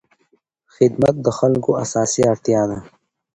خدمت 0.75 1.15
د 1.25 1.27
خلکو 1.37 1.69
اساسي 1.83 2.21
اړتیا 2.31 2.61
ده. 2.69 2.79